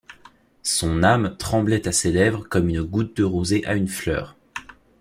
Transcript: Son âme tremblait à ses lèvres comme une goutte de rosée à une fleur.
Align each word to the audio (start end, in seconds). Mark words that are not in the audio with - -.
Son 0.63 1.03
âme 1.03 1.37
tremblait 1.37 1.87
à 1.87 1.91
ses 1.91 2.11
lèvres 2.11 2.41
comme 2.49 2.69
une 2.69 2.81
goutte 2.81 3.15
de 3.17 3.23
rosée 3.23 3.63
à 3.67 3.75
une 3.75 3.87
fleur. 3.87 4.35